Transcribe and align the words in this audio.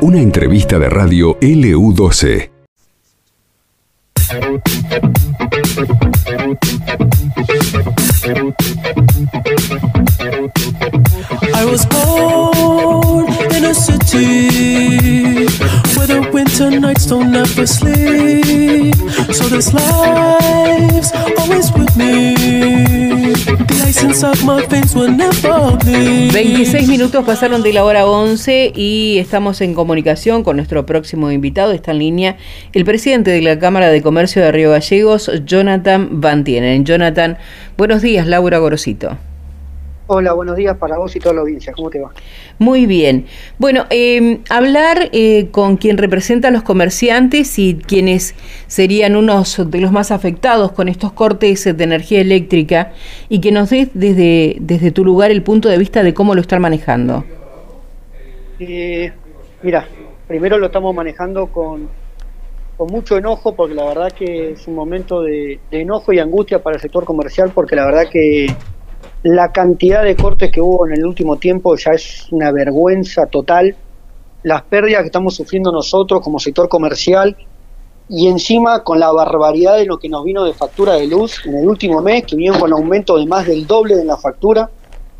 Una 0.00 0.20
entrevista 0.20 0.78
de 0.78 0.88
radio 0.88 1.38
LU12. 1.40 2.50
I 11.54 11.64
was 11.64 11.86
born 11.86 13.26
in 13.54 13.64
a 13.64 13.74
city 13.74 15.46
where 15.96 16.06
the 16.08 16.28
winter 16.32 16.70
nights 16.70 17.06
don't 17.06 17.34
ever 17.34 17.66
sleep. 17.66 18.94
So 19.32 19.48
this 19.48 19.72
life's 19.72 21.12
always 21.38 21.72
with 21.72 21.96
me. 21.96 23.21
The 23.52 23.84
ice 23.86 24.02
inside 24.02 24.42
my 24.44 24.66
veins 24.66 24.94
will 24.94 25.14
never 25.14 25.76
bleed. 25.84 26.32
26 26.32 26.88
minutos 26.88 27.22
pasaron 27.24 27.62
de 27.62 27.74
la 27.74 27.84
hora 27.84 28.06
11 28.06 28.72
y 28.74 29.18
estamos 29.18 29.60
en 29.60 29.74
comunicación 29.74 30.42
con 30.42 30.56
nuestro 30.56 30.86
próximo 30.86 31.30
invitado. 31.30 31.72
Está 31.72 31.90
en 31.90 31.98
línea 31.98 32.36
el 32.72 32.86
presidente 32.86 33.30
de 33.30 33.42
la 33.42 33.58
Cámara 33.58 33.90
de 33.90 34.00
Comercio 34.00 34.40
de 34.40 34.52
Río 34.52 34.70
Gallegos, 34.70 35.30
Jonathan 35.44 36.20
Van. 36.22 36.44
Jonathan, 36.84 37.36
buenos 37.76 38.00
días, 38.00 38.26
Laura 38.26 38.56
Gorosito. 38.56 39.18
Hola, 40.14 40.34
buenos 40.34 40.56
días 40.56 40.76
para 40.76 40.98
vos 40.98 41.16
y 41.16 41.20
toda 41.20 41.36
la 41.36 41.40
audiencia. 41.40 41.72
¿Cómo 41.72 41.88
te 41.88 41.98
va? 41.98 42.12
Muy 42.58 42.84
bien. 42.84 43.24
Bueno, 43.56 43.86
eh, 43.88 44.40
hablar 44.50 45.08
eh, 45.12 45.48
con 45.50 45.78
quien 45.78 45.96
representa 45.96 46.48
a 46.48 46.50
los 46.50 46.62
comerciantes 46.62 47.58
y 47.58 47.76
quienes 47.76 48.34
serían 48.66 49.16
unos 49.16 49.70
de 49.70 49.80
los 49.80 49.90
más 49.90 50.10
afectados 50.10 50.72
con 50.72 50.88
estos 50.88 51.14
cortes 51.14 51.64
de 51.64 51.82
energía 51.82 52.20
eléctrica 52.20 52.92
y 53.30 53.40
que 53.40 53.52
nos 53.52 53.70
des 53.70 53.88
desde, 53.94 54.56
desde 54.60 54.90
tu 54.90 55.02
lugar 55.02 55.30
el 55.30 55.42
punto 55.42 55.70
de 55.70 55.78
vista 55.78 56.02
de 56.02 56.12
cómo 56.12 56.34
lo 56.34 56.42
están 56.42 56.60
manejando. 56.60 57.24
Eh, 58.60 59.10
mira, 59.62 59.88
primero 60.28 60.58
lo 60.58 60.66
estamos 60.66 60.94
manejando 60.94 61.46
con, 61.46 61.88
con 62.76 62.88
mucho 62.88 63.16
enojo 63.16 63.56
porque 63.56 63.74
la 63.74 63.86
verdad 63.86 64.12
que 64.12 64.50
es 64.50 64.68
un 64.68 64.74
momento 64.74 65.22
de, 65.22 65.58
de 65.70 65.80
enojo 65.80 66.12
y 66.12 66.18
angustia 66.18 66.62
para 66.62 66.76
el 66.76 66.82
sector 66.82 67.06
comercial 67.06 67.50
porque 67.54 67.76
la 67.76 67.86
verdad 67.86 68.10
que 68.12 68.54
la 69.22 69.52
cantidad 69.52 70.02
de 70.02 70.16
cortes 70.16 70.50
que 70.50 70.60
hubo 70.60 70.86
en 70.86 70.94
el 70.94 71.06
último 71.06 71.36
tiempo 71.36 71.76
ya 71.76 71.92
es 71.92 72.26
una 72.30 72.50
vergüenza 72.50 73.26
total. 73.26 73.76
Las 74.42 74.62
pérdidas 74.62 75.02
que 75.02 75.06
estamos 75.06 75.36
sufriendo 75.36 75.70
nosotros 75.70 76.20
como 76.20 76.40
sector 76.40 76.68
comercial 76.68 77.36
y 78.08 78.26
encima 78.26 78.82
con 78.82 78.98
la 78.98 79.12
barbaridad 79.12 79.76
de 79.76 79.86
lo 79.86 79.98
que 79.98 80.08
nos 80.08 80.24
vino 80.24 80.44
de 80.44 80.52
factura 80.52 80.94
de 80.94 81.06
luz 81.06 81.40
en 81.46 81.56
el 81.56 81.68
último 81.68 82.02
mes, 82.02 82.24
que 82.26 82.34
vino 82.34 82.58
con 82.58 82.72
aumento 82.72 83.16
de 83.16 83.26
más 83.26 83.46
del 83.46 83.66
doble 83.66 83.94
de 83.94 84.04
la 84.04 84.16
factura. 84.16 84.68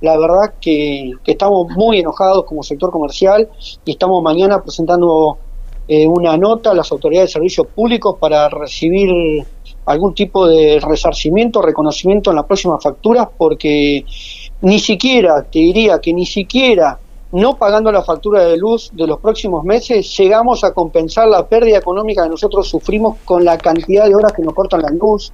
La 0.00 0.18
verdad 0.18 0.54
que, 0.60 1.12
que 1.22 1.32
estamos 1.32 1.70
muy 1.76 2.00
enojados 2.00 2.44
como 2.44 2.64
sector 2.64 2.90
comercial 2.90 3.48
y 3.84 3.92
estamos 3.92 4.20
mañana 4.20 4.60
presentando 4.60 5.38
eh, 5.94 6.06
una 6.06 6.38
nota 6.38 6.70
a 6.70 6.74
las 6.74 6.90
autoridades 6.90 7.28
de 7.28 7.32
servicios 7.34 7.66
públicos 7.66 8.16
para 8.18 8.48
recibir 8.48 9.10
algún 9.84 10.14
tipo 10.14 10.48
de 10.48 10.80
resarcimiento, 10.80 11.60
reconocimiento 11.60 12.30
en 12.30 12.36
las 12.36 12.46
próximas 12.46 12.82
facturas, 12.82 13.28
porque 13.36 14.02
ni 14.62 14.78
siquiera, 14.78 15.42
te 15.42 15.58
diría 15.58 16.00
que 16.00 16.14
ni 16.14 16.24
siquiera 16.24 16.98
no 17.32 17.58
pagando 17.58 17.92
la 17.92 18.02
factura 18.02 18.42
de 18.42 18.56
luz 18.56 18.90
de 18.94 19.06
los 19.06 19.20
próximos 19.20 19.64
meses, 19.64 20.16
llegamos 20.16 20.64
a 20.64 20.72
compensar 20.72 21.28
la 21.28 21.46
pérdida 21.46 21.76
económica 21.76 22.22
que 22.22 22.30
nosotros 22.30 22.66
sufrimos 22.66 23.18
con 23.26 23.44
la 23.44 23.58
cantidad 23.58 24.06
de 24.06 24.14
horas 24.14 24.32
que 24.32 24.40
nos 24.40 24.54
cortan 24.54 24.80
la 24.80 24.90
luz. 24.90 25.30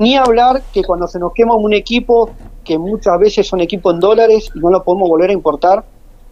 Ni 0.00 0.16
hablar 0.16 0.62
que 0.72 0.82
cuando 0.82 1.06
se 1.06 1.20
nos 1.20 1.32
quema 1.32 1.54
un 1.54 1.74
equipo, 1.74 2.30
que 2.64 2.76
muchas 2.76 3.20
veces 3.20 3.46
son 3.46 3.60
equipos 3.60 3.94
en 3.94 4.00
dólares 4.00 4.50
y 4.52 4.58
no 4.58 4.68
lo 4.68 4.82
podemos 4.82 5.08
volver 5.08 5.30
a 5.30 5.32
importar, 5.32 5.84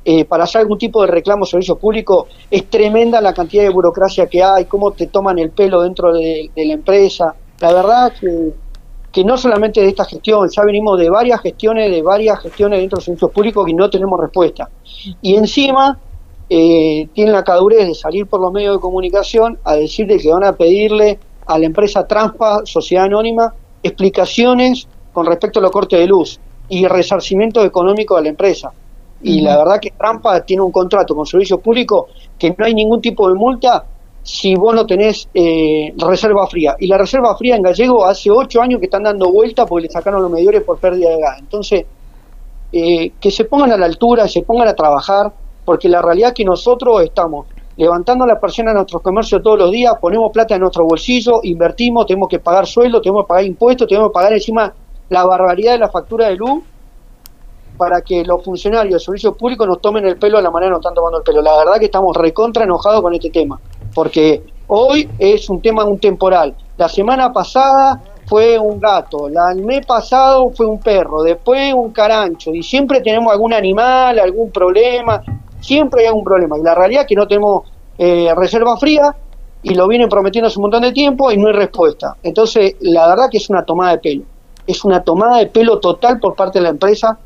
eh, 0.07 0.27
para 0.27 0.45
hacer 0.45 0.61
algún 0.61 0.77
tipo 0.77 1.01
de 1.01 1.07
reclamo 1.07 1.47
servicio 1.47 1.77
público, 1.77 2.27
es 2.51 2.69
tremenda 2.69 3.23
la 3.23 3.33
cantidad 3.33 3.63
de 3.63 3.71
burocracia 3.71 4.27
que 4.27 4.43
hay, 4.43 4.67
cómo 4.67 4.91
te 4.91 5.07
toman 5.07 5.39
el 5.39 5.51
pelo 5.51 5.81
dentro 5.81 6.13
de, 6.13 6.51
de 6.55 6.67
la 6.67 6.75
empresa. 6.75 7.35
La 7.61 7.73
verdad 7.73 8.13
que, 8.21 8.53
que, 9.11 9.25
no 9.25 9.39
solamente 9.39 9.81
de 9.81 9.89
esta 9.89 10.05
gestión, 10.05 10.47
ya 10.51 10.63
venimos 10.63 10.99
de 10.99 11.09
varias 11.09 11.41
gestiones, 11.41 11.91
de 11.91 12.03
varias 12.03 12.39
gestiones 12.41 12.81
dentro 12.81 12.97
del 12.97 13.05
servicio 13.05 13.31
público 13.31 13.67
y 13.67 13.73
no 13.73 13.89
tenemos 13.89 14.21
respuesta. 14.21 14.69
Y 15.23 15.37
encima 15.37 15.99
eh, 16.51 17.09
tienen 17.15 17.33
la 17.33 17.43
cadurez 17.43 17.87
de 17.87 17.95
salir 17.95 18.27
por 18.27 18.43
los 18.43 18.53
medios 18.53 18.77
de 18.77 18.81
comunicación 18.81 19.59
a 19.65 19.75
decirle 19.77 20.19
que 20.19 20.31
van 20.31 20.45
a 20.45 20.53
pedirle 20.53 21.19
a 21.47 21.59
la 21.59 21.65
empresa 21.65 22.07
Transpa, 22.07 22.61
Sociedad 22.67 23.07
Anónima, 23.07 23.55
explicaciones 23.83 24.87
con 25.15 25.25
respecto 25.25 25.61
a 25.61 25.63
los 25.63 25.71
cortes 25.71 25.99
de 25.99 26.07
luz 26.07 26.39
y 26.69 26.87
resarcimiento 26.87 27.65
económico 27.65 28.17
de 28.17 28.23
la 28.25 28.29
empresa 28.29 28.73
y 29.25 29.41
la 29.41 29.57
verdad 29.57 29.81
que 29.81 29.91
Trampa 29.91 30.41
tiene 30.43 30.63
un 30.63 30.71
contrato 30.71 31.15
con 31.15 31.25
servicio 31.25 31.59
público 31.59 32.09
que 32.39 32.55
no 32.57 32.67
hay 32.67 32.75
ningún 32.75 33.01
tipo 33.01 33.27
de 33.27 33.35
multa 33.35 33.85
si 34.23 34.55
vos 34.55 34.75
no 34.75 34.87
tenés 34.87 35.29
eh, 35.33 35.95
reserva 35.97 36.47
fría. 36.47 36.77
Y 36.79 36.87
la 36.87 36.99
reserva 36.99 37.35
fría 37.37 37.57
en 37.57 37.63
Gallego 37.63 38.05
hace 38.05 38.31
ocho 38.31 38.61
años 38.61 38.81
que 38.81 38.87
están 38.87 39.03
dando 39.03 39.33
vuelta 39.33 39.65
porque 39.65 39.87
le 39.87 39.91
sacaron 39.91 40.23
los 40.23 40.31
medidores 40.31 40.63
por 40.63 40.79
pérdida 40.79 41.11
de 41.11 41.21
gas. 41.21 41.39
Entonces, 41.39 41.87
eh, 42.71 43.13
que 43.19 43.31
se 43.31 43.45
pongan 43.45 43.73
a 43.73 43.79
la 43.79 43.87
altura, 43.87 44.29
se 44.29 44.43
pongan 44.43 44.69
a 44.69 44.75
trabajar, 44.75 45.33
porque 45.65 45.89
la 45.89 46.03
realidad 46.03 46.29
es 46.29 46.35
que 46.35 46.45
nosotros 46.45 47.03
estamos 47.03 47.47
levantando 47.79 48.27
la 48.27 48.39
presión 48.39 48.69
a 48.69 48.75
nuestros 48.75 49.01
comercios 49.01 49.43
todos 49.43 49.59
los 49.59 49.71
días, 49.71 49.95
ponemos 50.01 50.31
plata 50.33 50.55
en 50.55 50.61
nuestro 50.61 50.85
bolsillo, 50.85 51.41
invertimos, 51.43 52.07
tenemos 52.07 52.29
que 52.29 52.41
pagar 52.41 52.67
sueldo, 52.67 53.01
tenemos 53.01 53.25
que 53.25 53.29
pagar 53.29 53.45
impuestos, 53.45 53.89
tenemos 53.89 54.11
que 54.11 54.15
pagar 54.15 54.35
encima 54.35 54.73
la 55.09 55.25
barbaridad 55.25 55.73
de 55.73 55.79
la 55.79 55.89
factura 55.89 56.29
de 56.29 56.37
luz 56.37 56.63
para 57.77 58.01
que 58.03 58.25
los 58.25 58.43
funcionarios 58.45 58.95
de 58.95 59.05
servicios 59.05 59.37
públicos 59.37 59.67
nos 59.67 59.81
tomen 59.81 60.07
el 60.07 60.17
pelo 60.17 60.39
de 60.39 60.43
la 60.43 60.51
manera 60.51 60.71
que 60.71 60.73
nos 60.73 60.81
están 60.81 60.95
tomando 60.95 61.19
el 61.19 61.25
pelo. 61.25 61.43
La 61.43 61.57
verdad 61.57 61.79
que 61.79 61.87
estamos 61.87 62.17
recontra 62.17 62.65
enojados 62.65 63.03
con 63.03 63.15
este 63.15 63.31
tema, 63.31 63.61
porque 63.95 64.43
hoy 64.69 65.09
es 65.19 65.49
un 65.49 65.61
tema, 65.61 65.85
un 65.85 65.99
temporal. 65.99 66.55
La 66.77 66.89
semana 66.89 67.33
pasada 67.33 68.03
fue 68.27 68.59
un 68.59 68.81
gato, 68.81 69.29
la, 69.29 69.53
el 69.53 69.63
mes 69.63 69.85
pasado 69.85 70.51
fue 70.51 70.67
un 70.67 70.81
perro, 70.81 71.23
después 71.23 71.75
un 71.75 71.93
carancho, 71.93 72.55
y 72.55 72.63
siempre 72.63 73.01
tenemos 73.01 73.33
algún 73.33 73.53
animal, 73.53 74.19
algún 74.19 74.51
problema, 74.51 75.23
siempre 75.61 76.03
hay 76.03 76.07
algún 76.09 76.25
problema. 76.25 76.59
Y 76.59 76.63
la 76.63 76.75
realidad 76.75 77.03
es 77.03 77.09
que 77.09 77.15
no 77.15 77.27
tenemos 77.27 77.69
eh, 77.99 78.33
reserva 78.37 78.77
fría 78.77 79.15
y 79.63 79.75
lo 79.75 79.89
vienen 79.89 80.09
prometiendo 80.09 80.49
hace 80.49 80.59
un 80.59 80.63
montón 80.63 80.83
de 80.83 80.93
tiempo 80.93 81.31
y 81.31 81.37
no 81.37 81.49
hay 81.49 81.55
respuesta. 81.55 82.17
Entonces, 82.23 82.77
la 82.81 83.09
verdad 83.09 83.29
que 83.31 83.39
es 83.39 83.49
una 83.49 83.65
tomada 83.65 83.93
de 83.93 83.99
pelo. 83.99 84.25
Es 84.67 84.85
una 84.85 85.03
tomada 85.03 85.39
de 85.39 85.47
pelo 85.47 85.79
total 85.79 86.19
por 86.21 86.35
parte 86.35 86.59
de 86.59 86.65
la 86.65 86.71
empresa 86.71 87.19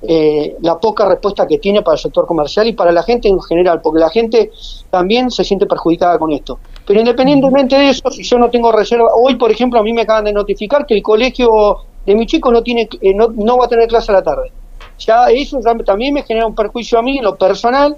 eh, 0.00 0.56
la 0.62 0.78
poca 0.78 1.08
respuesta 1.08 1.46
que 1.46 1.58
tiene 1.58 1.82
para 1.82 1.96
el 1.96 2.00
sector 2.00 2.24
comercial 2.24 2.68
y 2.68 2.72
para 2.72 2.92
la 2.92 3.02
gente 3.02 3.28
en 3.28 3.40
general, 3.40 3.80
porque 3.80 3.98
la 3.98 4.10
gente 4.10 4.52
también 4.90 5.30
se 5.30 5.42
siente 5.42 5.66
perjudicada 5.66 6.18
con 6.18 6.32
esto. 6.32 6.60
Pero 6.86 7.00
independientemente 7.00 7.76
de 7.76 7.90
eso, 7.90 8.08
si 8.10 8.22
yo 8.22 8.38
no 8.38 8.48
tengo 8.48 8.70
reserva, 8.70 9.10
hoy 9.14 9.34
por 9.34 9.50
ejemplo 9.50 9.80
a 9.80 9.82
mí 9.82 9.92
me 9.92 10.02
acaban 10.02 10.24
de 10.24 10.32
notificar 10.32 10.86
que 10.86 10.94
el 10.94 11.02
colegio 11.02 11.78
de 12.06 12.14
mi 12.14 12.26
chico 12.26 12.52
no 12.52 12.62
tiene 12.62 12.88
eh, 13.00 13.12
no, 13.12 13.28
no, 13.34 13.58
va 13.58 13.64
a 13.66 13.68
tener 13.68 13.88
clase 13.88 14.12
a 14.12 14.14
la 14.14 14.22
tarde. 14.22 14.52
Ya 15.00 15.30
eso 15.30 15.58
también 15.84 16.14
me 16.14 16.22
genera 16.22 16.46
un 16.46 16.54
perjuicio 16.54 16.98
a 16.98 17.02
mí 17.02 17.18
en 17.18 17.24
lo 17.24 17.36
personal, 17.36 17.96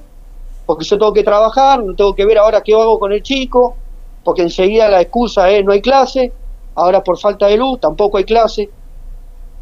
porque 0.64 0.84
yo 0.84 0.98
tengo 0.98 1.12
que 1.12 1.22
trabajar, 1.22 1.82
tengo 1.96 2.14
que 2.14 2.24
ver 2.24 2.38
ahora 2.38 2.62
qué 2.62 2.72
hago 2.72 2.98
con 2.98 3.12
el 3.12 3.22
chico, 3.22 3.76
porque 4.24 4.42
enseguida 4.42 4.88
la 4.88 5.02
excusa 5.02 5.50
es 5.50 5.64
no 5.64 5.72
hay 5.72 5.82
clase, 5.82 6.32
ahora 6.74 7.04
por 7.04 7.18
falta 7.18 7.46
de 7.46 7.58
luz 7.58 7.78
tampoco 7.78 8.16
hay 8.16 8.24
clase. 8.24 8.70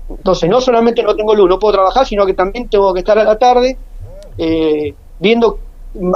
Entonces, 0.08 0.48
no 0.48 0.60
solamente 0.60 1.02
no 1.02 1.14
tengo 1.14 1.34
luz, 1.34 1.48
no 1.48 1.58
puedo 1.58 1.74
trabajar, 1.74 2.06
sino 2.06 2.24
que 2.24 2.34
también 2.34 2.68
tengo 2.68 2.92
que 2.94 3.00
estar 3.00 3.18
a 3.18 3.24
la 3.24 3.38
tarde 3.38 3.76
eh, 4.38 4.94
viendo, 5.18 5.58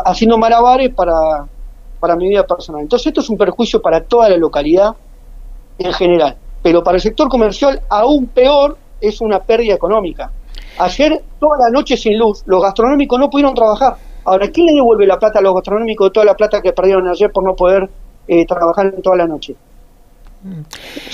haciendo 0.04 0.38
malabares 0.38 0.94
para, 0.94 1.46
para 2.00 2.16
mi 2.16 2.28
vida 2.28 2.46
personal. 2.46 2.82
Entonces, 2.82 3.08
esto 3.08 3.20
es 3.20 3.28
un 3.28 3.36
perjuicio 3.36 3.82
para 3.82 4.02
toda 4.02 4.28
la 4.28 4.36
localidad 4.36 4.94
en 5.78 5.92
general. 5.92 6.36
Pero 6.62 6.82
para 6.82 6.96
el 6.96 7.02
sector 7.02 7.28
comercial, 7.28 7.82
aún 7.88 8.26
peor, 8.28 8.78
es 9.00 9.20
una 9.20 9.40
pérdida 9.40 9.74
económica. 9.74 10.30
Ayer, 10.78 11.22
toda 11.38 11.58
la 11.58 11.70
noche 11.70 11.96
sin 11.96 12.18
luz, 12.18 12.44
los 12.46 12.62
gastronómicos 12.62 13.18
no 13.18 13.28
pudieron 13.28 13.54
trabajar. 13.54 13.96
Ahora, 14.24 14.48
¿quién 14.50 14.66
le 14.66 14.74
devuelve 14.74 15.06
la 15.06 15.18
plata 15.18 15.40
a 15.40 15.42
los 15.42 15.54
gastronómicos 15.54 16.06
de 16.06 16.12
toda 16.12 16.26
la 16.26 16.34
plata 16.34 16.62
que 16.62 16.72
perdieron 16.72 17.08
ayer 17.08 17.30
por 17.32 17.44
no 17.44 17.54
poder 17.56 17.90
eh, 18.28 18.46
trabajar 18.46 18.86
en 18.86 19.02
toda 19.02 19.16
la 19.16 19.26
noche? 19.26 19.56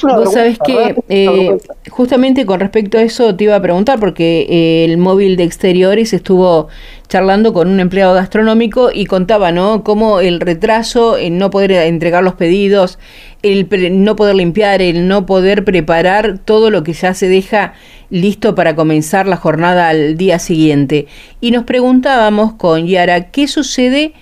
Vos 0.02 0.32
sabés 0.32 0.58
que 0.58 0.96
eh, 1.08 1.58
justamente 1.90 2.46
con 2.46 2.60
respecto 2.60 2.96
a 2.96 3.02
eso 3.02 3.34
te 3.36 3.44
iba 3.44 3.56
a 3.56 3.60
preguntar, 3.60 4.00
porque 4.00 4.46
eh, 4.48 4.84
el 4.84 4.96
móvil 4.96 5.36
de 5.36 5.44
exteriores 5.44 6.14
estuvo 6.14 6.68
charlando 7.08 7.52
con 7.52 7.68
un 7.68 7.80
empleado 7.80 8.14
gastronómico 8.14 8.90
y 8.92 9.04
contaba, 9.06 9.52
¿no? 9.52 9.84
Cómo 9.84 10.20
el 10.20 10.40
retraso 10.40 11.18
en 11.18 11.36
no 11.36 11.50
poder 11.50 11.72
entregar 11.72 12.22
los 12.22 12.34
pedidos, 12.34 12.98
el 13.42 13.68
no 14.04 14.16
poder 14.16 14.34
limpiar, 14.34 14.80
el 14.80 15.08
no 15.08 15.26
poder 15.26 15.64
preparar 15.64 16.38
todo 16.38 16.70
lo 16.70 16.82
que 16.82 16.94
ya 16.94 17.12
se 17.12 17.28
deja 17.28 17.74
listo 18.10 18.54
para 18.54 18.74
comenzar 18.74 19.26
la 19.26 19.36
jornada 19.36 19.88
al 19.90 20.16
día 20.16 20.38
siguiente. 20.38 21.06
Y 21.40 21.50
nos 21.50 21.64
preguntábamos 21.64 22.54
con 22.54 22.86
Yara, 22.86 23.30
¿qué 23.30 23.46
sucede? 23.46 24.14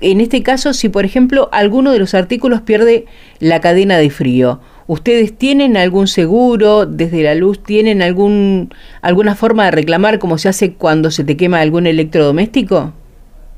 En 0.00 0.20
este 0.20 0.42
caso, 0.42 0.72
si 0.72 0.88
por 0.88 1.04
ejemplo 1.04 1.48
alguno 1.52 1.92
de 1.92 1.98
los 1.98 2.14
artículos 2.14 2.60
pierde 2.62 3.06
la 3.40 3.60
cadena 3.60 3.98
de 3.98 4.10
frío, 4.10 4.60
¿Ustedes 4.88 5.36
tienen 5.36 5.76
algún 5.76 6.06
seguro 6.06 6.86
desde 6.86 7.22
la 7.22 7.34
luz? 7.34 7.62
¿Tienen 7.62 8.00
algún 8.00 8.72
alguna 9.02 9.34
forma 9.34 9.66
de 9.66 9.70
reclamar 9.72 10.18
como 10.18 10.38
se 10.38 10.48
hace 10.48 10.72
cuando 10.72 11.10
se 11.10 11.24
te 11.24 11.36
quema 11.36 11.60
algún 11.60 11.86
electrodoméstico? 11.86 12.92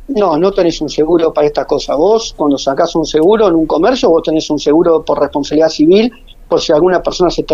No, 0.09 0.37
no 0.37 0.51
tenés 0.51 0.81
un 0.81 0.89
seguro 0.89 1.33
para 1.33 1.47
esta 1.47 1.67
cosa. 1.67 1.95
Vos, 1.95 2.35
cuando 2.37 2.59
sacás 2.59 2.97
un 2.97 3.07
seguro 3.07 3.47
en 3.47 3.55
un 3.55 3.67
comercio, 3.67 4.11
vos 4.11 4.25
tenés 4.25 4.51
un 4.51 4.59
seguro 4.59 5.05
por 5.05 5.21
responsabilidad 5.21 5.69
civil, 5.69 6.13
por 6.51 6.61
si 6.61 6.73
alguna 6.73 7.03
persona 7.03 7.31
se, 7.31 7.45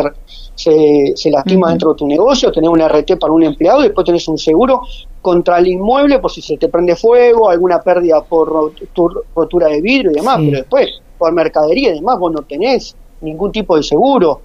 se, 1.15 1.31
lastima 1.31 1.69
dentro 1.69 1.93
de 1.93 1.99
tu 1.99 2.09
negocio, 2.09 2.51
tenés 2.51 2.71
un 2.71 2.81
RT 2.81 3.19
para 3.21 3.33
un 3.33 3.45
empleado, 3.45 3.81
y 3.81 3.85
después 3.85 4.05
tenés 4.05 4.27
un 4.27 4.39
seguro 4.39 4.83
contra 5.23 5.59
el 5.59 5.69
inmueble 5.69 6.19
por 6.19 6.33
si 6.33 6.43
se 6.43 6.57
te 6.57 6.69
prende 6.69 6.97
fuego, 6.97 7.49
alguna 7.49 7.81
pérdida 7.81 8.23
por 8.25 8.73
rotura 9.35 9.69
de 9.69 9.81
vidrio 9.81 10.11
y 10.11 10.15
demás, 10.15 10.39
pero 10.39 10.59
después, 10.59 10.89
por 11.19 11.33
mercadería 11.33 11.91
y 11.91 11.95
demás, 11.97 12.19
vos 12.19 12.33
no 12.33 12.43
tenés 12.43 12.97
ningún 13.21 13.53
tipo 13.53 13.77
de 13.77 13.83
seguro. 13.83 14.41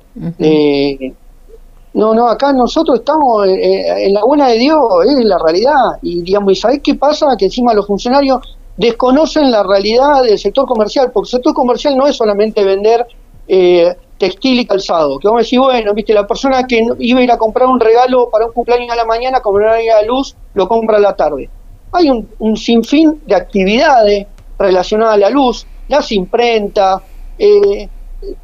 No, 1.93 2.13
no, 2.13 2.29
acá 2.29 2.53
nosotros 2.53 2.99
estamos 2.99 3.45
eh, 3.47 3.51
eh, 3.51 4.05
en 4.05 4.13
la 4.13 4.23
buena 4.23 4.47
de 4.47 4.59
Dios, 4.59 4.79
es 5.05 5.25
la 5.25 5.37
realidad. 5.37 5.99
Y 6.01 6.21
digamos, 6.21 6.53
¿y 6.53 6.55
sabés 6.55 6.79
qué 6.81 6.95
pasa? 6.95 7.35
Que 7.37 7.45
encima 7.45 7.73
los 7.73 7.85
funcionarios 7.85 8.39
desconocen 8.77 9.51
la 9.51 9.63
realidad 9.63 10.23
del 10.23 10.39
sector 10.39 10.65
comercial, 10.65 11.11
porque 11.11 11.27
el 11.27 11.31
sector 11.31 11.53
comercial 11.53 11.97
no 11.97 12.07
es 12.07 12.15
solamente 12.15 12.63
vender 12.63 13.05
eh, 13.47 13.93
textil 14.21 14.59
y 14.59 14.65
calzado, 14.65 15.17
que 15.17 15.27
vamos 15.27 15.39
a 15.39 15.43
decir, 15.43 15.59
bueno, 15.59 15.93
viste, 15.95 16.13
la 16.13 16.27
persona 16.27 16.67
que 16.67 16.85
iba 16.99 17.19
a 17.19 17.23
ir 17.23 17.31
a 17.31 17.39
comprar 17.39 17.67
un 17.67 17.79
regalo 17.79 18.29
para 18.29 18.45
un 18.45 18.53
cumpleaños 18.53 18.91
a 18.91 18.95
la 18.95 19.05
mañana, 19.05 19.41
como 19.41 19.59
no 19.59 19.71
había 19.71 19.99
luz, 20.03 20.35
lo 20.53 20.67
compra 20.67 20.97
a 20.97 20.99
la 20.99 21.15
tarde. 21.15 21.49
Hay 21.91 22.09
un, 22.11 22.29
un 22.37 22.55
sinfín 22.55 23.19
de 23.25 23.33
actividades 23.33 24.27
relacionadas 24.59 25.15
a 25.15 25.17
la 25.17 25.29
luz, 25.31 25.65
las 25.87 26.11
imprentas, 26.11 27.01
eh, 27.39 27.89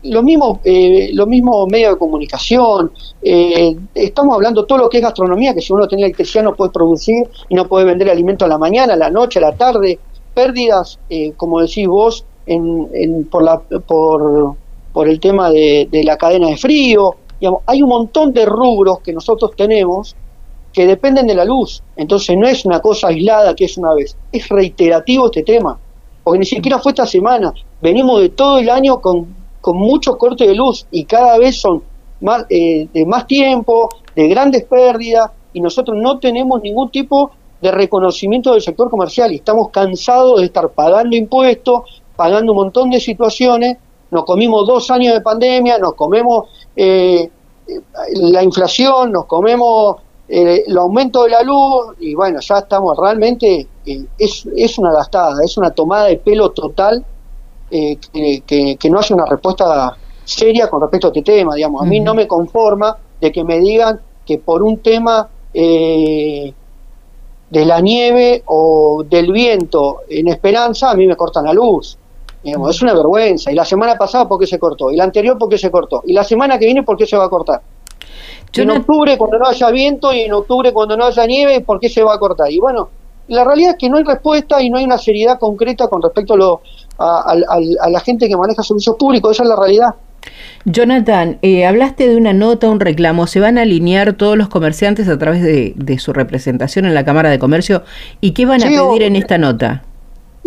lo 0.03 0.23
mismo, 0.23 0.59
eh, 0.63 1.11
lo 1.13 1.27
mismo 1.27 1.67
medios 1.67 1.93
de 1.93 1.99
comunicación, 1.99 2.91
eh, 3.21 3.75
estamos 3.93 4.33
hablando 4.33 4.65
todo 4.65 4.79
lo 4.79 4.89
que 4.89 4.97
es 4.97 5.03
gastronomía, 5.03 5.53
que 5.53 5.61
si 5.61 5.71
uno 5.71 5.87
tiene 5.87 6.05
electricidad 6.05 6.43
no 6.43 6.55
puede 6.55 6.71
producir 6.71 7.27
y 7.49 7.53
no 7.53 7.67
puede 7.67 7.85
vender 7.85 8.09
alimento 8.09 8.45
a 8.45 8.47
la 8.47 8.57
mañana, 8.57 8.93
a 8.93 8.97
la 8.97 9.11
noche, 9.11 9.37
a 9.37 9.43
la 9.43 9.55
tarde, 9.55 9.99
pérdidas, 10.33 10.99
eh, 11.09 11.33
como 11.37 11.61
decís 11.61 11.87
vos, 11.87 12.25
en, 12.47 13.25
por, 13.29 13.43
la, 13.43 13.59
por, 13.59 14.55
por 14.97 15.07
el 15.07 15.19
tema 15.19 15.51
de, 15.51 15.87
la 16.03 16.17
cadena 16.17 16.47
de 16.47 16.57
frío, 16.57 17.17
digamos, 17.39 17.61
hay 17.67 17.83
un 17.83 17.89
montón 17.89 18.33
de 18.33 18.47
rubros 18.47 19.01
que 19.01 19.13
nosotros 19.13 19.51
tenemos 19.55 20.15
que 20.73 20.87
dependen 20.87 21.27
de 21.27 21.35
la 21.35 21.45
luz, 21.45 21.83
entonces 21.95 22.35
no 22.35 22.47
es 22.47 22.65
una 22.65 22.79
cosa 22.79 23.09
aislada 23.09 23.53
que 23.53 23.65
es 23.65 23.77
una 23.77 23.93
vez, 23.93 24.17
es 24.31 24.49
reiterativo 24.49 25.27
este 25.27 25.43
tema, 25.43 25.77
porque 26.23 26.39
ni 26.39 26.45
siquiera 26.45 26.79
fue 26.79 26.93
esta 26.93 27.05
semana, 27.05 27.53
venimos 27.79 28.21
de 28.21 28.29
todo 28.29 28.57
el 28.57 28.71
año 28.71 28.99
con 28.99 29.27
con 29.67 29.75
muchos 29.77 30.15
cortes 30.15 30.47
de 30.47 30.55
luz 30.55 30.87
y 30.91 31.03
cada 31.03 31.37
vez 31.37 31.59
son 31.59 31.83
más, 32.21 32.45
eh, 32.49 32.87
de 32.93 33.05
más 33.05 33.27
tiempo, 33.27 33.89
de 34.15 34.29
grandes 34.29 34.63
pérdidas 34.63 35.29
y 35.51 35.59
nosotros 35.59 35.97
no 36.01 36.19
tenemos 36.19 36.61
ningún 36.61 36.89
tipo 36.89 37.31
de 37.61 37.71
reconocimiento 37.71 38.53
del 38.53 38.61
sector 38.61 38.89
comercial. 38.89 39.33
Y 39.33 39.35
estamos 39.35 39.67
cansados 39.69 40.39
de 40.39 40.45
estar 40.45 40.69
pagando 40.69 41.17
impuestos, 41.17 42.01
pagando 42.15 42.53
un 42.53 42.59
montón 42.59 42.89
de 42.89 43.01
situaciones, 43.01 43.77
nos 44.11 44.25
comimos 44.25 44.67
dos 44.67 44.89
años 44.91 45.13
de 45.13 45.21
pandemia, 45.21 45.77
nos 45.77 45.93
comemos 45.93 46.49
eh, 46.75 47.29
la 48.13 48.43
inflación, 48.43 49.11
nos 49.11 49.25
comemos 49.25 49.97
eh, 50.29 50.63
el 50.67 50.77
aumento 50.77 51.23
de 51.23 51.29
la 51.31 51.43
luz 51.43 51.95
y 51.99 52.15
bueno, 52.15 52.39
ya 52.39 52.59
estamos 52.59 52.97
realmente, 52.97 53.67
es, 53.85 54.47
es 54.55 54.77
una 54.77 54.91
gastada, 54.91 55.43
es 55.43 55.57
una 55.57 55.71
tomada 55.71 56.05
de 56.05 56.17
pelo 56.17 56.51
total 56.51 57.05
eh, 57.69 57.97
que, 58.45 58.89
no 58.89 58.99
haya 58.99 59.15
una 59.15 59.25
respuesta 59.25 59.97
seria 60.23 60.69
con 60.69 60.81
respecto 60.81 61.07
a 61.07 61.09
este 61.09 61.21
tema. 61.21 61.55
Digamos, 61.55 61.81
a 61.81 61.85
mí 61.85 61.99
no 61.99 62.13
me 62.13 62.27
conforma 62.27 62.97
de 63.19 63.31
que 63.31 63.43
me 63.43 63.59
digan 63.59 63.99
que 64.25 64.37
por 64.37 64.63
un 64.63 64.79
tema 64.79 65.27
eh, 65.53 66.53
de 67.49 67.65
la 67.65 67.81
nieve 67.81 68.43
o 68.45 69.03
del 69.09 69.31
viento 69.31 70.01
en 70.09 70.27
Esperanza, 70.27 70.91
a 70.91 70.95
mí 70.95 71.07
me 71.07 71.15
cortan 71.15 71.45
la 71.45 71.53
luz. 71.53 71.97
Digamos, 72.47 72.73
es 72.73 72.81
una 72.81 72.93
vergüenza. 72.93 73.51
Y 73.51 73.55
la 73.55 73.65
semana 73.65 73.97
pasada, 73.97 74.25
¿por 74.25 74.39
qué 74.39 74.47
se 74.47 74.57
cortó? 74.57 74.89
Y 74.89 74.95
la 74.95 75.03
anterior, 75.03 75.37
¿por 75.37 75.49
qué 75.49 75.57
se 75.57 75.69
cortó? 75.69 76.01
Y 76.05 76.13
la 76.13 76.23
semana 76.23 76.57
que 76.57 76.63
viene, 76.63 76.81
¿por 76.81 76.95
qué 76.95 77.05
se 77.05 77.17
va 77.17 77.25
a 77.25 77.29
cortar? 77.29 77.61
en 78.53 78.71
octubre, 78.71 79.17
cuando 79.17 79.37
no 79.37 79.47
haya 79.47 79.69
viento, 79.69 80.13
y 80.13 80.21
en 80.21 80.31
octubre, 80.31 80.71
cuando 80.71 80.95
no 80.95 81.03
haya 81.03 81.25
nieve, 81.25 81.59
¿por 81.59 81.77
qué 81.77 81.89
se 81.89 82.01
va 82.01 82.13
a 82.13 82.17
cortar? 82.17 82.49
Y 82.49 82.57
bueno, 82.59 82.87
la 83.27 83.43
realidad 83.43 83.71
es 83.71 83.77
que 83.77 83.89
no 83.89 83.97
hay 83.97 84.05
respuesta 84.05 84.61
y 84.61 84.69
no 84.69 84.77
hay 84.77 84.85
una 84.85 84.97
seriedad 84.97 85.37
concreta 85.37 85.89
con 85.89 86.01
respecto 86.01 86.35
a, 86.35 86.37
lo, 86.37 86.61
a, 86.97 87.89
la 87.89 87.99
gente 87.99 88.29
que 88.29 88.37
maneja 88.37 88.63
servicios 88.63 88.95
públicos, 88.95 89.31
esa 89.33 89.43
es 89.43 89.49
la 89.49 89.57
realidad. 89.57 89.89
Jonathan, 90.63 91.39
eh, 91.41 91.65
hablaste 91.65 92.07
de 92.07 92.15
una 92.15 92.31
nota, 92.31 92.69
un 92.69 92.79
reclamo. 92.79 93.27
¿Se 93.27 93.41
van 93.41 93.57
a 93.57 93.63
alinear 93.63 94.13
todos 94.13 94.37
los 94.37 94.47
comerciantes 94.47 95.09
a 95.09 95.17
través 95.17 95.43
de, 95.43 95.99
su 95.99 96.13
representación 96.13 96.85
en 96.85 96.93
la 96.93 97.03
Cámara 97.03 97.29
de 97.29 97.39
Comercio? 97.39 97.83
¿Y 98.21 98.31
qué 98.31 98.45
van 98.45 98.63
a 98.63 98.67
pedir 98.67 99.03
en 99.03 99.17
esta 99.17 99.37
nota? 99.37 99.83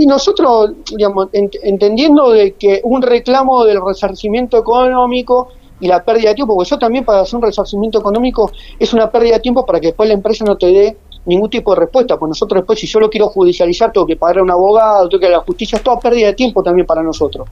Y 0.00 0.06
nosotros, 0.06 0.70
digamos, 0.97 1.29
entendiendo 1.31 2.31
de 2.31 2.52
que 2.52 2.81
un 2.85 3.02
reclamo 3.02 3.67
del 3.67 3.85
resarcimiento 3.85 4.56
económico 4.56 5.49
y 5.79 5.88
la 5.88 6.02
pérdida 6.02 6.31
de 6.31 6.37
tiempo, 6.37 6.55
porque 6.55 6.69
eso 6.69 6.79
también 6.79 7.05
para 7.05 7.20
hacer 7.20 7.37
un 7.37 7.43
resarcimiento 7.43 7.99
económico 7.99 8.50
es 8.79 8.94
una 8.94 9.11
pérdida 9.11 9.35
de 9.35 9.41
tiempo 9.41 9.67
para 9.67 9.79
que 9.79 9.88
después 9.88 10.08
la 10.08 10.14
empresa 10.14 10.43
no 10.47 10.56
te 10.56 10.69
dé 10.69 10.97
ningún 11.26 11.50
tipo 11.50 11.75
de 11.75 11.81
respuesta, 11.81 12.19
pues 12.19 12.31
nosotros 12.31 12.62
después 12.62 12.81
si 12.81 12.87
yo 12.87 12.99
lo 12.99 13.11
quiero 13.11 13.29
judicializar 13.29 13.93
tengo 13.93 14.06
que 14.06 14.17
pagar 14.17 14.38
a 14.38 14.43
un 14.43 14.50
abogado, 14.50 15.06
tengo 15.11 15.20
que 15.20 15.26
a 15.26 15.31
la 15.32 15.41
justicia, 15.41 15.76
es 15.76 15.82
toda 15.82 16.00
pérdida 16.00 16.29
de 16.29 16.32
tiempo 16.32 16.62
también 16.62 16.87
para 16.87 17.02
nosotros. 17.02 17.47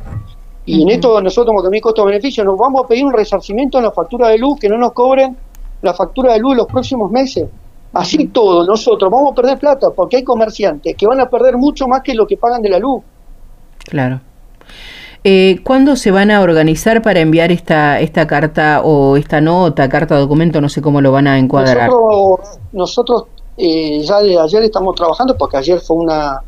Y 0.65 0.85
en 0.85 0.89
esto 0.89 1.21
nosotros 1.21 1.49
como 1.49 1.63
también 1.63 1.83
costo-beneficio 1.83 2.45
nos 2.45 2.57
vamos 2.57 2.83
a 2.83 2.89
pedir 2.89 3.05
un 3.05 3.13
resarcimiento 3.13 3.77
en 3.77 3.85
la 3.85 3.93
factura 3.93 4.29
de 4.29 4.39
luz, 4.39 4.59
que 4.59 4.71
no 4.71 4.79
nos 4.79 4.93
cobren 4.93 5.37
la 5.83 5.93
factura 5.93 6.33
de 6.33 6.39
luz 6.39 6.57
los 6.57 6.67
próximos 6.67 7.11
meses. 7.11 7.47
Así 7.93 8.27
todo, 8.29 8.67
nosotros 8.67 9.11
vamos 9.11 9.33
a 9.33 9.35
perder 9.35 9.59
plata 9.59 9.91
porque 9.91 10.17
hay 10.19 10.25
comerciantes 10.25 10.95
que 10.95 11.07
van 11.07 11.21
a 11.21 11.29
perder 11.29 11.57
mucho 11.57 11.89
más 11.89 12.03
que 12.03 12.15
lo 12.15 12.27
que 12.27 12.37
pagan 12.37 12.61
de 12.61 12.69
la 12.69 12.79
luz. 12.79 13.03
Claro. 13.79 14.21
Eh, 15.25 15.61
¿Cuándo 15.65 15.97
se 15.97 16.11
van 16.11 16.31
a 16.31 16.41
organizar 16.43 17.03
para 17.03 17.21
enviar 17.21 17.51
esta, 17.51 18.01
esta 18.01 18.27
carta 18.27 18.83
o 18.85 19.17
esta 19.17 19.41
nota, 19.41 19.89
carta, 19.89 20.19
documento, 20.19 20.61
no 20.61 20.69
sé 20.69 20.81
cómo 20.81 21.01
lo 21.01 21.13
van 21.13 21.27
a 21.27 21.39
encuadrar? 21.39 21.91
Nosotros, 21.91 22.59
nosotros 22.73 23.25
eh, 23.57 24.01
ya 24.03 24.21
de 24.21 24.39
ayer 24.39 24.63
estamos 24.63 24.95
trabajando 24.95 25.37
porque 25.37 25.57
ayer 25.57 25.81
fue 25.81 25.97
una 25.97 26.41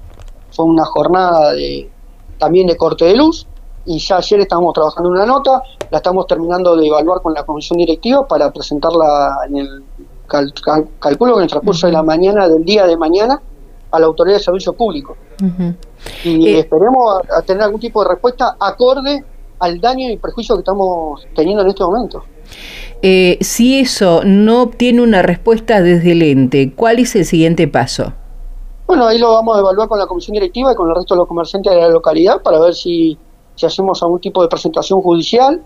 fue 0.53 0.65
una 0.65 0.85
jornada 0.85 1.53
de 1.53 1.91
también 2.39 2.67
de 2.67 2.77
corte 2.77 3.05
de 3.05 3.17
luz 3.17 3.47
y 3.85 3.99
ya 3.99 4.19
ayer 4.19 4.41
estamos 4.41 4.73
trabajando 4.73 5.11
en 5.11 5.17
una 5.17 5.27
nota, 5.27 5.63
la 5.91 5.99
estamos 5.99 6.27
terminando 6.27 6.77
de 6.77 6.87
evaluar 6.87 7.21
con 7.21 7.35
la 7.35 7.45
comisión 7.45 7.79
directiva 7.79 8.27
para 8.27 8.53
presentarla 8.53 9.39
en 9.49 9.57
el 9.57 9.85
calculo 10.99 11.37
en 11.37 11.43
el 11.43 11.49
transcurso 11.49 11.87
de 11.87 11.93
la 11.93 12.03
mañana 12.03 12.49
del 12.49 12.65
día 12.65 12.87
de 12.87 12.97
mañana 12.97 13.41
a 13.91 13.99
la 13.99 14.07
autoridad 14.07 14.37
de 14.37 14.43
servicio 14.43 14.73
público 14.73 15.17
y 16.25 16.49
eh, 16.49 16.61
esperemos 16.61 17.21
a, 17.31 17.43
tener 17.43 17.63
algún 17.63 17.81
tipo 17.81 18.03
de 18.03 18.11
respuesta 18.11 18.57
acorde 18.59 19.25
al 19.59 19.81
daño 19.81 20.09
y 20.09 20.17
perjuicio 20.17 20.57
que 20.57 20.61
estamos 20.61 21.27
teniendo 21.35 21.63
en 21.63 21.69
este 21.69 21.83
momento. 21.83 22.25
Eh, 23.03 23.39
si 23.41 23.79
eso 23.79 24.23
no 24.25 24.63
obtiene 24.63 25.03
una 25.03 25.23
respuesta 25.23 25.83
desde 25.83 26.13
el 26.13 26.23
ente, 26.23 26.73
¿cuál 26.75 26.99
es 26.99 27.15
el 27.17 27.25
siguiente 27.25 27.69
paso? 27.69 28.13
Bueno, 28.87 29.07
ahí 29.07 29.19
lo 29.19 29.33
vamos 29.33 29.57
a 29.57 29.61
evaluar 29.61 29.89
con 29.89 29.99
la 29.99 30.07
comisión 30.07 30.35
directiva 30.35 30.73
y 30.73 30.75
con 30.75 30.89
el 30.89 30.97
resto 30.97 31.15
de 31.15 31.19
los 31.19 31.29
comerciantes 31.29 31.73
de 31.73 31.81
la 31.81 31.89
localidad 31.89 32.43
para 32.43 32.59
ver 32.59 32.75
si, 32.75 33.17
si 33.55 33.67
hacemos 33.67 34.03
algún 34.03 34.21
tipo 34.21 34.43
de 34.43 34.49
presentación 34.49 35.01
judicial, 35.01 35.63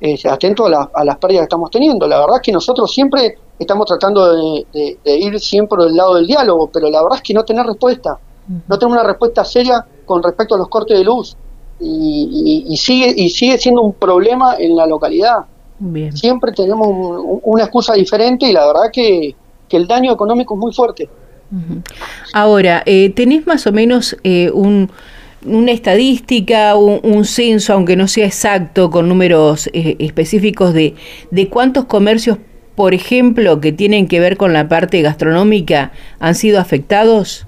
eh, 0.00 0.18
atento 0.28 0.66
a, 0.66 1.04
las 1.04 1.16
pérdidas 1.18 1.42
que 1.42 1.44
estamos 1.44 1.70
teniendo. 1.70 2.06
La 2.06 2.20
verdad 2.20 2.36
es 2.36 2.42
que 2.42 2.52
nosotros 2.52 2.92
siempre 2.92 3.38
estamos 3.58 3.86
tratando 3.86 4.34
de, 4.34 4.98
ir 5.04 5.40
siempre 5.40 5.84
del 5.84 5.96
lado 5.96 6.14
del 6.16 6.26
diálogo, 6.26 6.68
pero 6.72 6.90
la 6.90 7.02
verdad 7.02 7.18
es 7.18 7.22
que 7.22 7.34
no 7.34 7.44
tener 7.44 7.64
respuesta, 7.66 8.18
no 8.68 8.78
tenemos 8.78 8.98
una 8.98 9.08
respuesta 9.08 9.44
seria 9.44 9.84
con 10.04 10.22
respecto 10.22 10.54
a 10.54 10.58
los 10.58 10.68
cortes 10.68 10.96
de 10.98 11.04
luz 11.04 11.36
y 11.80 12.76
sigue, 12.76 13.12
y 13.16 13.28
sigue 13.28 13.58
siendo 13.58 13.82
un 13.82 13.94
problema 13.94 14.56
en 14.58 14.76
la 14.76 14.86
localidad. 14.86 15.46
Siempre 16.14 16.52
tenemos 16.52 16.88
una 17.42 17.64
excusa 17.64 17.92
diferente 17.94 18.46
y 18.46 18.52
la 18.52 18.66
verdad 18.66 18.90
que, 18.92 19.34
el 19.70 19.86
daño 19.86 20.12
económico 20.12 20.54
es 20.54 20.60
muy 20.60 20.72
fuerte. 20.72 21.08
Ahora, 22.32 22.82
eh, 22.86 23.12
¿tenés 23.14 23.46
más 23.46 23.66
o 23.66 23.72
menos 23.72 24.16
eh, 24.24 24.50
un, 24.50 24.90
una 25.44 25.72
estadística, 25.72 26.74
un, 26.76 27.24
censo, 27.24 27.72
aunque 27.72 27.96
no 27.96 28.08
sea 28.08 28.26
exacto, 28.26 28.90
con 28.90 29.08
números 29.08 29.68
eh, 29.72 29.96
específicos 29.98 30.74
de, 30.74 30.94
de 31.30 31.48
cuántos 31.48 31.84
comercios, 31.84 32.38
por 32.74 32.94
ejemplo, 32.94 33.60
que 33.60 33.72
tienen 33.72 34.08
que 34.08 34.20
ver 34.20 34.36
con 34.36 34.52
la 34.52 34.68
parte 34.68 35.02
gastronómica, 35.02 35.92
han 36.18 36.34
sido 36.34 36.60
afectados? 36.60 37.46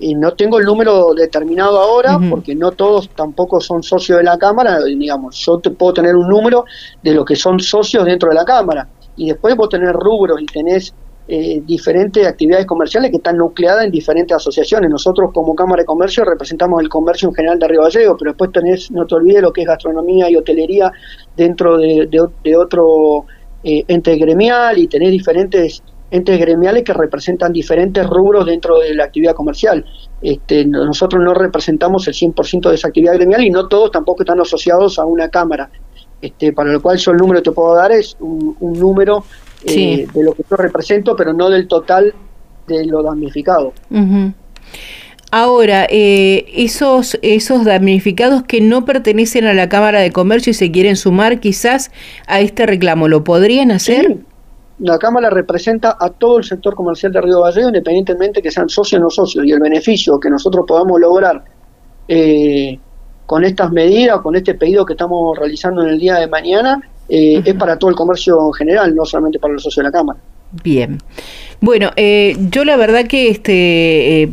y 0.00 0.14
no 0.14 0.32
tengo 0.34 0.58
el 0.58 0.64
número 0.64 1.12
determinado 1.14 1.80
ahora 1.80 2.18
porque 2.30 2.54
no 2.54 2.72
todos 2.72 3.08
tampoco 3.10 3.60
son 3.60 3.82
socios 3.82 4.18
de 4.18 4.24
la 4.24 4.38
Cámara, 4.38 4.82
digamos, 4.84 5.36
yo 5.36 5.58
te 5.58 5.70
puedo 5.70 5.94
tener 5.94 6.14
un 6.14 6.28
número 6.28 6.64
de 7.02 7.14
los 7.14 7.24
que 7.24 7.34
son 7.34 7.58
socios 7.58 8.04
dentro 8.04 8.28
de 8.28 8.36
la 8.36 8.44
Cámara 8.44 8.88
y 9.16 9.28
después 9.28 9.56
vos 9.56 9.68
tenés 9.68 9.92
rubros 9.92 10.40
y 10.40 10.46
tenés 10.46 10.94
eh, 11.30 11.60
diferentes 11.66 12.26
actividades 12.26 12.64
comerciales 12.64 13.10
que 13.10 13.18
están 13.18 13.36
nucleadas 13.36 13.84
en 13.84 13.90
diferentes 13.90 14.34
asociaciones. 14.34 14.90
Nosotros 14.90 15.30
como 15.34 15.54
Cámara 15.54 15.82
de 15.82 15.86
Comercio 15.86 16.24
representamos 16.24 16.80
el 16.80 16.88
comercio 16.88 17.28
en 17.28 17.34
general 17.34 17.58
de 17.58 17.68
Río 17.68 17.82
Gallegos, 17.82 18.16
pero 18.18 18.30
después 18.32 18.50
tenés, 18.50 18.90
no 18.90 19.06
te 19.06 19.14
olvides 19.14 19.42
lo 19.42 19.52
que 19.52 19.60
es 19.60 19.66
gastronomía 19.66 20.30
y 20.30 20.36
hotelería 20.36 20.90
dentro 21.36 21.76
de, 21.76 22.08
otro 22.56 23.26
eh, 23.62 23.84
ente 23.88 24.16
gremial 24.16 24.78
y 24.78 24.88
tenés 24.88 25.10
diferentes 25.10 25.82
entes 26.10 26.40
gremiales 26.40 26.84
que 26.84 26.94
representan 26.94 27.52
diferentes 27.52 28.06
rubros 28.06 28.46
dentro 28.46 28.78
de 28.78 28.94
la 28.94 29.04
actividad 29.04 29.34
comercial. 29.34 29.84
Este, 30.22 30.64
nosotros 30.64 31.22
no 31.22 31.34
representamos 31.34 32.08
el 32.08 32.14
100% 32.14 32.70
de 32.70 32.74
esa 32.74 32.88
actividad 32.88 33.14
gremial 33.14 33.42
y 33.42 33.50
no 33.50 33.68
todos 33.68 33.90
tampoco 33.90 34.22
están 34.22 34.40
asociados 34.40 34.98
a 34.98 35.04
una 35.04 35.28
cámara. 35.28 35.70
Este, 36.20 36.52
para 36.52 36.72
lo 36.72 36.82
cual 36.82 36.96
yo 36.96 37.12
el 37.12 37.18
número 37.18 37.40
que 37.40 37.50
te 37.50 37.52
puedo 37.52 37.76
dar 37.76 37.92
es 37.92 38.16
un, 38.18 38.56
número 38.60 39.24
eh, 39.64 40.06
de 40.12 40.22
lo 40.22 40.34
que 40.34 40.44
yo 40.48 40.56
represento, 40.56 41.16
pero 41.16 41.32
no 41.32 41.50
del 41.50 41.66
total 41.66 42.14
de 42.66 42.84
lo 42.86 43.02
damnificado. 43.02 43.72
Ahora, 45.30 45.86
eh, 45.90 46.46
esos, 46.54 47.18
esos 47.20 47.64
damnificados 47.64 48.44
que 48.44 48.62
no 48.62 48.86
pertenecen 48.86 49.44
a 49.46 49.52
la 49.52 49.68
Cámara 49.68 50.00
de 50.00 50.10
Comercio 50.10 50.52
y 50.52 50.54
se 50.54 50.70
quieren 50.70 50.96
sumar 50.96 51.38
quizás 51.38 51.90
a 52.26 52.40
este 52.40 52.64
reclamo, 52.64 53.08
¿lo 53.08 53.24
podrían 53.24 53.70
hacer? 53.70 54.18
La 54.78 54.98
Cámara 54.98 55.28
representa 55.28 55.96
a 56.00 56.08
todo 56.10 56.38
el 56.38 56.44
sector 56.44 56.74
comercial 56.74 57.12
de 57.12 57.20
Río 57.20 57.40
Vallejo, 57.40 57.68
independientemente 57.68 58.40
que 58.40 58.50
sean 58.50 58.68
socios 58.70 59.00
o 59.00 59.04
no 59.04 59.10
socios, 59.10 59.44
y 59.44 59.50
el 59.50 59.60
beneficio 59.60 60.18
que 60.18 60.30
nosotros 60.30 60.64
podamos 60.66 60.98
lograr 60.98 61.44
eh, 62.06 62.78
con 63.26 63.44
estas 63.44 63.70
medidas, 63.70 64.20
con 64.20 64.34
este 64.34 64.54
pedido 64.54 64.86
que 64.86 64.94
estamos 64.94 65.36
realizando 65.36 65.82
en 65.82 65.88
el 65.88 65.98
día 65.98 66.14
de 66.14 66.28
mañana, 66.28 66.80
eh, 67.08 67.42
es 67.44 67.54
para 67.54 67.78
todo 67.78 67.90
el 67.90 67.96
comercio 67.96 68.38
en 68.46 68.52
general, 68.52 68.94
no 68.94 69.04
solamente 69.04 69.38
para 69.38 69.54
los 69.54 69.62
socios 69.62 69.84
de 69.84 69.90
la 69.90 69.92
Cámara. 69.92 70.18
Bien. 70.64 70.98
Bueno, 71.60 71.90
eh, 71.96 72.36
yo 72.50 72.64
la 72.64 72.76
verdad 72.76 73.06
que 73.06 73.28
este, 73.28 74.22
eh, 74.22 74.30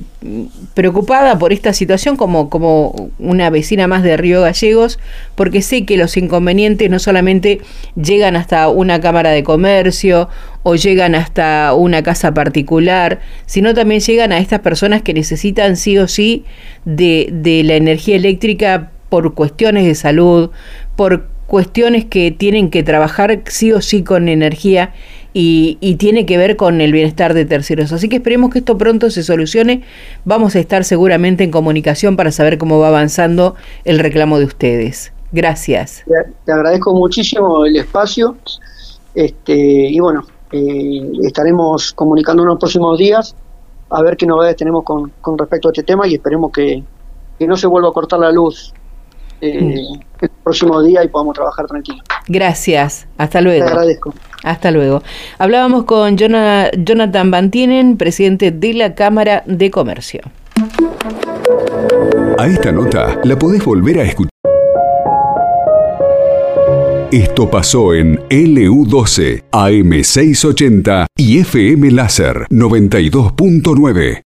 preocupada 0.74 1.38
por 1.38 1.51
esta 1.51 1.74
situación 1.74 2.15
como, 2.15 2.50
como 2.50 3.10
una 3.20 3.50
vecina 3.50 3.88
más 3.88 4.03
de 4.03 4.15
Río 4.15 4.41
Gallegos, 4.41 5.00
porque 5.34 5.62
sé 5.62 5.86
que 5.86 5.98
los 5.98 6.15
inconvenientes 6.15 6.89
no 6.89 7.00
solamente 7.00 7.60
llegan 7.96 8.36
hasta 8.36 8.70
una 8.70 9.01
cámara 9.01 9.32
de 9.32 9.44
comercio 9.44 10.29
o 10.63 10.75
llegan 10.75 11.15
hasta 11.15 11.74
una 11.74 12.01
casa 12.03 12.34
particular, 12.34 13.20
sino 13.46 13.74
también 13.74 14.00
llegan 14.01 14.32
a 14.32 14.38
estas 14.38 14.62
personas 14.62 15.01
que 15.01 15.13
necesitan 15.13 15.75
sí 15.75 15.98
o 15.98 16.08
sí 16.08 16.46
de, 16.86 17.29
de 17.32 17.63
la 17.63 17.75
energía 17.75 18.15
eléctrica 18.15 18.91
por 19.10 19.34
cuestiones 19.34 19.86
de 19.86 19.96
salud, 19.96 20.51
por 20.96 21.34
cuestiones 21.47 22.05
que 22.05 22.31
tienen 22.31 22.69
que 22.69 22.83
trabajar 22.83 23.41
sí 23.45 23.71
o 23.71 23.81
sí 23.81 24.03
con 24.03 24.29
energía 24.29 24.93
y, 25.37 25.95
tiene 25.99 26.25
que 26.25 26.37
ver 26.37 26.55
con 26.55 26.79
el 26.79 26.93
bienestar 26.93 27.33
de 27.33 27.43
terceros. 27.43 27.91
Así 27.91 28.07
que 28.07 28.17
esperemos 28.17 28.51
que 28.51 28.59
esto 28.59 28.77
pronto 28.77 29.09
se 29.09 29.21
solucione. 29.21 29.83
Vamos 30.23 30.55
a 30.55 30.59
estar 30.59 30.85
seguramente 30.85 31.43
en 31.43 31.51
comunicación 31.51 32.15
para 32.15 32.31
saber 32.31 32.57
cómo 32.57 32.79
va 32.79 32.87
avanzando 32.87 33.55
el 33.83 33.99
reclamo 33.99 34.39
de 34.39 34.45
ustedes. 34.45 35.11
Gracias. 35.33 36.05
Te 36.45 36.51
agradezco 36.53 36.93
muchísimo 36.93 37.65
el 37.65 37.75
espacio 37.75 38.37
este, 39.13 39.53
y 39.55 39.99
bueno, 39.99 40.23
eh, 40.53 41.11
estaremos 41.23 41.91
comunicando 41.91 42.43
en 42.43 42.49
los 42.49 42.59
próximos 42.59 42.97
días 42.97 43.35
a 43.89 44.01
ver 44.01 44.15
qué 44.15 44.25
novedades 44.25 44.55
tenemos 44.55 44.85
con, 44.85 45.11
con 45.19 45.37
respecto 45.37 45.67
a 45.67 45.71
este 45.71 45.83
tema 45.83 46.07
y 46.07 46.15
esperemos 46.15 46.51
que, 46.53 46.81
que 47.37 47.45
no 47.45 47.57
se 47.57 47.67
vuelva 47.67 47.89
a 47.89 47.91
cortar 47.91 48.19
la 48.19 48.31
luz 48.31 48.73
eh, 49.41 49.61
mm. 49.61 50.23
el 50.23 50.29
próximo 50.43 50.81
día 50.81 51.03
y 51.03 51.07
podamos 51.07 51.35
trabajar 51.35 51.65
tranquilo. 51.67 52.01
Gracias, 52.27 53.07
hasta 53.17 53.41
luego. 53.41 53.65
Te 53.65 53.71
agradezco. 53.71 54.13
Hasta 54.43 54.71
luego. 54.71 55.01
Hablábamos 55.39 55.85
con 55.85 56.17
Jonathan 56.17 57.31
Bantienen, 57.31 57.97
presidente 57.97 58.51
de 58.51 58.73
la 58.73 58.93
Cámara 58.93 59.43
de 59.45 59.71
Comercio. 59.71 60.21
A 62.37 62.47
esta 62.47 62.71
nota 62.71 63.19
la 63.23 63.37
podés 63.39 63.63
volver 63.63 63.99
a 63.99 64.03
escuchar. 64.03 64.29
Esto 67.11 67.49
pasó 67.49 67.93
en 67.93 68.19
LU12, 68.27 69.43
AM680 69.51 71.05
y 71.15 71.39
FM 71.39 71.91
Láser 71.91 72.45
92.9. 72.49 74.21